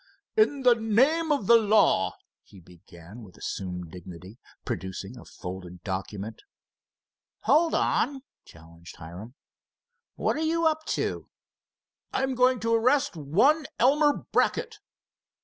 "In 0.35 0.63
the 0.63 0.73
name 0.73 1.31
of 1.31 1.45
the 1.45 1.57
law," 1.57 2.13
he 2.41 2.59
began 2.59 3.21
with 3.21 3.37
assumed 3.37 3.91
dignity, 3.91 4.39
producing 4.65 5.15
a 5.15 5.23
folded 5.25 5.83
document. 5.83 6.41
"Hold 7.41 7.75
on," 7.75 8.23
challenged 8.43 8.95
Hiram, 8.95 9.35
"what 10.15 10.35
are 10.37 10.39
you 10.39 10.65
up 10.65 10.85
to?" 10.97 11.29
"I'm 12.11 12.33
going 12.33 12.59
to 12.61 12.73
arrest 12.73 13.15
one 13.15 13.67
Elmer 13.77 14.25
Brackett." 14.31 14.79